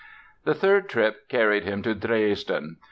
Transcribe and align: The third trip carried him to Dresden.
The 0.45 0.55
third 0.55 0.89
trip 0.89 1.29
carried 1.29 1.63
him 1.63 1.83
to 1.83 1.93
Dresden. 1.93 2.77